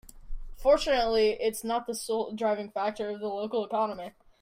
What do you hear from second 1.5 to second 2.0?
not the